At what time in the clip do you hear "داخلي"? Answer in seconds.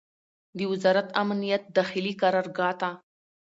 1.77-2.13